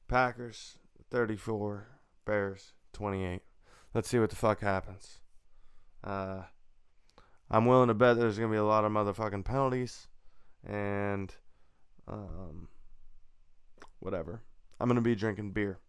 Packers 0.07 0.77
34, 1.11 1.87
Bears 2.25 2.71
28. 2.93 3.41
Let's 3.93 4.07
see 4.07 4.19
what 4.19 4.29
the 4.29 4.35
fuck 4.35 4.61
happens. 4.61 5.19
Uh, 6.03 6.43
I'm 7.49 7.65
willing 7.65 7.89
to 7.89 7.93
bet 7.93 8.17
there's 8.17 8.37
gonna 8.37 8.51
be 8.51 8.57
a 8.57 8.63
lot 8.63 8.85
of 8.85 8.91
motherfucking 8.93 9.43
penalties, 9.43 10.07
and 10.65 11.35
um, 12.07 12.69
whatever. 13.99 14.41
I'm 14.79 14.87
gonna 14.87 15.01
be 15.01 15.15
drinking 15.15 15.51
beer. 15.51 15.79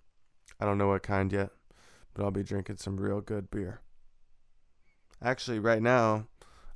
I 0.60 0.64
don't 0.64 0.78
know 0.78 0.88
what 0.88 1.02
kind 1.02 1.32
yet, 1.32 1.50
but 2.14 2.24
I'll 2.24 2.30
be 2.30 2.42
drinking 2.42 2.78
some 2.78 2.96
real 2.96 3.20
good 3.20 3.50
beer. 3.50 3.80
Actually, 5.22 5.58
right 5.58 5.82
now, 5.82 6.26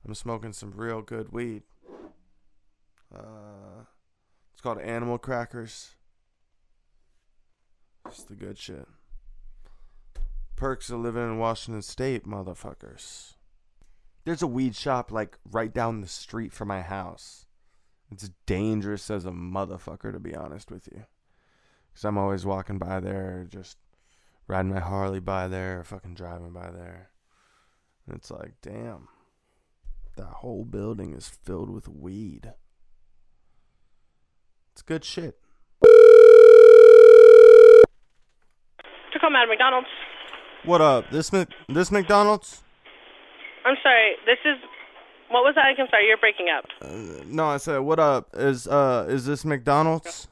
I'm 0.07 0.15
smoking 0.15 0.53
some 0.53 0.73
real 0.75 1.03
good 1.03 1.33
weed. 1.33 1.63
Uh, 3.15 3.85
it's 4.53 4.61
called 4.61 4.81
Animal 4.81 5.19
Crackers. 5.19 5.97
It's 8.07 8.25
the 8.25 8.35
good 8.35 8.59
shit. 8.59 8.87
Perks 10.57 10.91
of 10.91 11.01
living 11.01 11.23
in 11.23 11.39
Washington 11.39 11.83
State, 11.83 12.27
motherfuckers. 12.27 13.35
There's 14.25 14.43
a 14.43 14.47
weed 14.47 14.77
shop 14.77 15.11
like 15.11 15.39
right 15.51 15.73
down 15.73 16.01
the 16.01 16.07
street 16.07 16.53
from 16.53 16.69
my 16.69 16.83
house. 16.83 17.47
It's 18.13 18.31
dangerous 18.45 19.11
as 19.11 19.25
a 19.25 19.31
motherfucker, 19.31 20.13
to 20.13 20.19
be 20.19 20.35
honest 20.35 20.71
with 20.71 20.89
you. 20.93 21.05
Because 21.91 22.05
I'm 22.05 22.19
always 22.19 22.47
walking 22.47 22.79
by 22.79 23.01
there, 23.01 23.47
just 23.51 23.77
riding 24.47 24.73
my 24.73 24.81
Harley 24.81 25.21
by 25.21 25.49
there, 25.49 25.85
fucking 25.85 26.15
driving 26.15 26.53
by 26.53 26.71
there. 26.71 27.11
And 28.07 28.17
it's 28.17 28.31
like, 28.31 28.55
damn, 28.63 29.09
that 30.17 30.27
whole 30.27 30.65
building 30.65 31.13
is 31.15 31.29
filled 31.29 31.71
with 31.71 31.89
weed. 31.89 32.55
It's 34.73 34.83
good 34.83 35.05
shit. 35.05 35.39
To 39.13 39.19
come 39.21 39.35
out 39.35 39.45
of 39.45 39.49
McDonald's. 39.51 39.89
What 40.65 40.81
up? 40.81 41.11
This 41.11 41.31
this 41.69 41.91
McDonald's? 41.91 42.63
I'm 43.65 43.77
sorry. 43.83 44.13
This 44.27 44.39
is. 44.45 44.57
What 45.31 45.43
was 45.43 45.55
that? 45.57 45.67
I'm 45.79 45.87
sorry. 45.91 46.07
You're 46.07 46.19
breaking 46.19 46.49
up. 46.49 46.65
Uh, 46.81 47.23
no, 47.27 47.47
I 47.47 47.57
said, 47.57 47.79
what 47.79 47.99
up? 47.99 48.31
Is 48.35 48.67
uh 48.67 49.07
is 49.09 49.27
this 49.27 49.45
McDonald's? 49.45 50.29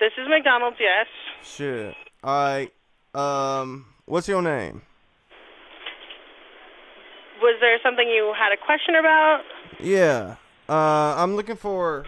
This 0.00 0.12
is 0.16 0.28
McDonald's. 0.28 0.76
Yes. 0.80 1.06
Shit. 1.42 1.94
Alright. 2.24 2.72
Um, 3.14 3.86
what's 4.06 4.28
your 4.28 4.42
name? 4.42 4.82
Was 7.40 7.56
there 7.60 7.78
something 7.82 8.08
you 8.08 8.34
had 8.36 8.52
a 8.52 8.56
question 8.56 8.94
about? 8.96 9.42
Yeah. 9.80 10.36
Uh, 10.68 11.14
I'm 11.16 11.36
looking 11.36 11.56
for, 11.56 12.04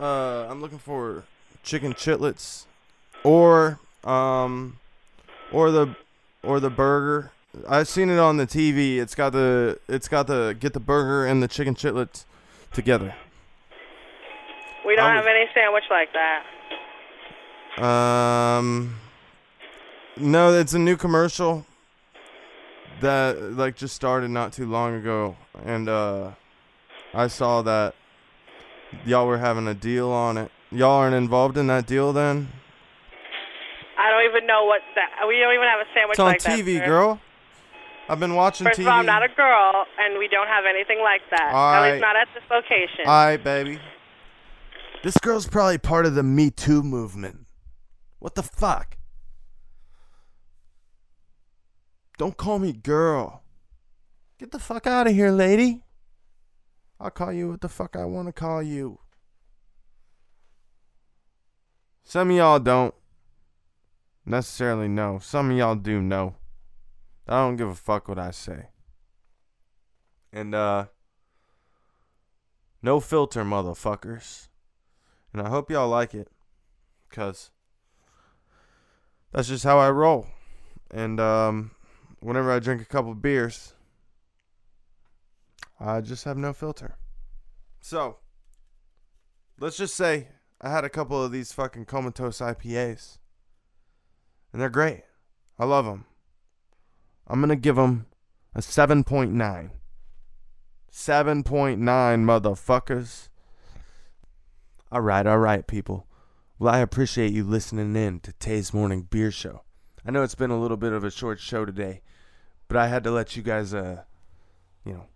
uh, 0.00 0.46
I'm 0.48 0.60
looking 0.60 0.78
for 0.78 1.24
chicken 1.62 1.94
chitlets, 1.94 2.66
or 3.24 3.78
um, 4.04 4.78
or 5.52 5.70
the, 5.70 5.94
or 6.42 6.58
the 6.60 6.68
burger. 6.70 7.30
I've 7.68 7.86
seen 7.88 8.10
it 8.10 8.18
on 8.18 8.36
the 8.38 8.46
TV. 8.46 8.98
It's 8.98 9.14
got 9.14 9.32
the, 9.32 9.78
it's 9.88 10.08
got 10.08 10.26
the 10.26 10.56
get 10.58 10.72
the 10.72 10.80
burger 10.80 11.26
and 11.26 11.42
the 11.42 11.48
chicken 11.48 11.74
chitlets 11.74 12.24
together. 12.72 13.14
We 14.86 14.96
don't 14.96 15.06
I 15.10 15.14
have 15.14 15.24
was- 15.24 15.32
any 15.34 15.46
sandwich 15.54 15.84
like 15.90 16.12
that. 16.12 16.42
Um, 17.78 18.96
no, 20.16 20.52
it's 20.52 20.74
a 20.74 20.78
new 20.78 20.96
commercial 20.96 21.64
that 23.00 23.40
like 23.40 23.76
just 23.76 23.94
started 23.96 24.30
not 24.30 24.52
too 24.52 24.66
long 24.66 24.94
ago, 24.94 25.36
and 25.64 25.88
uh, 25.88 26.32
I 27.14 27.28
saw 27.28 27.62
that 27.62 27.94
y'all 29.06 29.26
were 29.26 29.38
having 29.38 29.66
a 29.68 29.74
deal 29.74 30.10
on 30.10 30.36
it. 30.38 30.50
Y'all 30.70 30.90
aren't 31.00 31.14
involved 31.14 31.56
in 31.56 31.66
that 31.68 31.86
deal 31.86 32.12
then? 32.12 32.48
I 33.98 34.10
don't 34.10 34.28
even 34.30 34.46
know 34.46 34.64
what 34.64 34.80
that. 34.94 35.26
We 35.28 35.38
don't 35.38 35.54
even 35.54 35.66
have 35.68 35.80
a 35.80 35.88
sandwich 35.94 36.14
It's 36.14 36.20
on 36.20 36.26
like 36.26 36.42
that. 36.42 36.58
TV, 36.58 36.78
sir. 36.78 36.86
girl. 36.86 37.20
I've 38.08 38.18
been 38.20 38.34
watching 38.34 38.66
First 38.66 38.80
TV. 38.80 38.82
of 38.82 38.88
all, 38.88 38.98
I'm 39.00 39.06
not 39.06 39.22
a 39.22 39.28
girl, 39.28 39.84
and 39.98 40.18
we 40.18 40.28
don't 40.28 40.48
have 40.48 40.64
anything 40.68 41.00
like 41.02 41.20
that. 41.30 41.52
All 41.52 41.74
At 41.74 41.80
right. 41.80 41.92
least 41.92 42.00
not 42.02 42.16
at 42.16 42.28
this 42.34 42.42
location. 42.50 43.06
All 43.06 43.24
right, 43.26 43.42
baby. 43.42 43.78
This 45.02 45.16
girl's 45.18 45.46
probably 45.46 45.78
part 45.78 46.04
of 46.06 46.14
the 46.14 46.22
Me 46.22 46.50
Too 46.50 46.82
movement. 46.82 47.41
What 48.22 48.36
the 48.36 48.44
fuck? 48.44 48.98
Don't 52.18 52.36
call 52.36 52.60
me 52.60 52.72
girl. 52.72 53.42
Get 54.38 54.52
the 54.52 54.60
fuck 54.60 54.86
out 54.86 55.08
of 55.08 55.12
here, 55.12 55.32
lady. 55.32 55.82
I'll 57.00 57.10
call 57.10 57.32
you 57.32 57.50
what 57.50 57.62
the 57.62 57.68
fuck 57.68 57.96
I 57.96 58.04
want 58.04 58.28
to 58.28 58.32
call 58.32 58.62
you. 58.62 59.00
Some 62.04 62.30
of 62.30 62.36
y'all 62.36 62.60
don't 62.60 62.94
necessarily 64.24 64.86
know. 64.86 65.18
Some 65.20 65.50
of 65.50 65.56
y'all 65.56 65.74
do 65.74 66.00
know. 66.00 66.36
I 67.26 67.40
don't 67.40 67.56
give 67.56 67.70
a 67.70 67.74
fuck 67.74 68.06
what 68.06 68.20
I 68.20 68.30
say. 68.30 68.68
And, 70.32 70.54
uh, 70.54 70.86
no 72.82 73.00
filter, 73.00 73.42
motherfuckers. 73.42 74.46
And 75.32 75.42
I 75.42 75.48
hope 75.48 75.72
y'all 75.72 75.88
like 75.88 76.14
it. 76.14 76.28
Because 77.08 77.50
that's 79.32 79.48
just 79.48 79.64
how 79.64 79.78
I 79.78 79.90
roll. 79.90 80.26
And 80.90 81.18
um, 81.18 81.70
whenever 82.20 82.52
I 82.52 82.58
drink 82.58 82.82
a 82.82 82.86
couple 82.86 83.14
beers, 83.14 83.74
I 85.80 86.00
just 86.00 86.24
have 86.24 86.36
no 86.36 86.52
filter. 86.52 86.96
So, 87.80 88.18
let's 89.58 89.76
just 89.76 89.94
say 89.94 90.28
I 90.60 90.70
had 90.70 90.84
a 90.84 90.90
couple 90.90 91.22
of 91.22 91.32
these 91.32 91.52
fucking 91.52 91.86
comatose 91.86 92.38
IPAs. 92.38 93.18
And 94.52 94.60
they're 94.60 94.68
great. 94.68 95.02
I 95.58 95.64
love 95.64 95.86
them. 95.86 96.04
I'm 97.26 97.40
going 97.40 97.48
to 97.48 97.56
give 97.56 97.76
them 97.76 98.06
a 98.54 98.60
7.9. 98.60 99.70
7.9, 100.92 101.78
motherfuckers. 101.78 103.28
All 104.90 105.00
right, 105.00 105.26
all 105.26 105.38
right, 105.38 105.66
people. 105.66 106.06
Well, 106.62 106.72
I 106.72 106.78
appreciate 106.78 107.32
you 107.32 107.42
listening 107.42 107.96
in 107.96 108.20
to 108.20 108.32
Tay's 108.34 108.72
Morning 108.72 109.02
Beer 109.10 109.32
Show. 109.32 109.62
I 110.06 110.12
know 110.12 110.22
it's 110.22 110.36
been 110.36 110.52
a 110.52 110.60
little 110.60 110.76
bit 110.76 110.92
of 110.92 111.02
a 111.02 111.10
short 111.10 111.40
show 111.40 111.64
today, 111.64 112.02
but 112.68 112.76
I 112.76 112.86
had 112.86 113.02
to 113.02 113.10
let 113.10 113.34
you 113.34 113.42
guys, 113.42 113.74
uh, 113.74 114.04
you 114.84 114.92
know, 114.92 115.06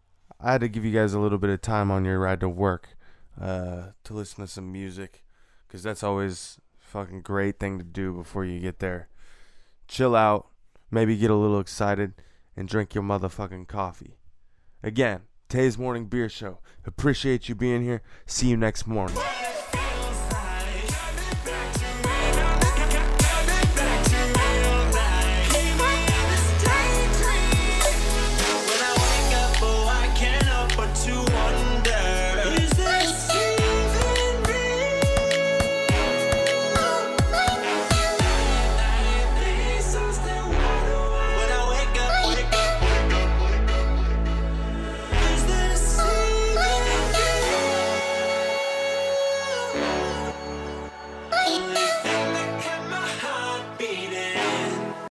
I 0.41 0.51
had 0.51 0.63
to 0.63 0.69
give 0.69 0.85
you 0.85 0.91
guys 0.91 1.15
a 1.15 1.21
little 1.21 1.39
bit 1.39 1.51
of 1.51 1.63
time 1.63 1.93
on 1.93 2.05
your 2.05 2.19
ride 2.19 2.41
to 2.41 2.49
work 2.49 2.97
uh, 3.41 3.91
to 4.03 4.13
listen 4.13 4.45
to 4.45 4.51
some 4.51 4.73
music, 4.73 5.23
because 5.69 5.85
that's 5.85 6.03
always 6.03 6.59
a 6.81 6.85
fucking 6.85 7.23
great 7.23 7.61
thing 7.61 7.79
to 7.79 7.85
do 7.85 8.13
before 8.13 8.45
you 8.45 8.59
get 8.59 8.81
there. 8.81 9.09
Chill 9.87 10.17
out, 10.17 10.49
maybe 10.91 11.17
get 11.17 11.31
a 11.31 11.37
little 11.37 11.61
excited, 11.61 12.15
and 12.57 12.67
drink 12.67 12.93
your 12.93 13.05
motherfucking 13.05 13.69
coffee. 13.69 14.19
Again, 14.83 15.21
Tay's 15.49 15.79
Morning 15.79 16.07
Beer 16.07 16.29
Show. 16.29 16.59
Appreciate 16.85 17.49
you 17.49 17.55
being 17.55 17.85
here. 17.85 18.03
See 18.27 18.49
you 18.49 18.57
next 18.57 18.89
morning. 18.89 19.17